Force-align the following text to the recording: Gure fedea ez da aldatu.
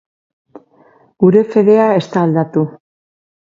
Gure 1.25 1.45
fedea 1.53 1.85
ez 2.01 2.03
da 2.17 2.25
aldatu. 2.25 2.67